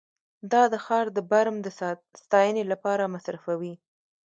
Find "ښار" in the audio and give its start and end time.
0.85-1.05